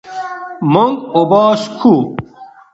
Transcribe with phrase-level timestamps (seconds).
[0.73, 1.95] مونږ اوبه څښو.